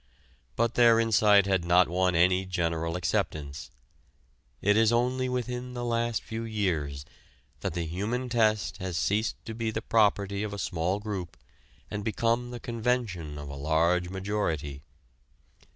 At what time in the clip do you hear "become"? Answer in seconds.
12.03-12.49